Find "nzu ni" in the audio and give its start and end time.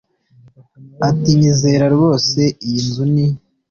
2.87-3.27